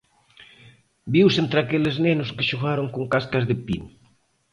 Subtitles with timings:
[1.13, 3.87] Viuse entre aqueles nenos que xogaron con cascas de pino.